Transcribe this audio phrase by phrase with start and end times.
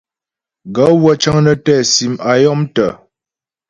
[0.75, 2.91] Gaə̂ wə́ cə́ŋ nə́ tɛ́ sim a yɔ̀mtə́.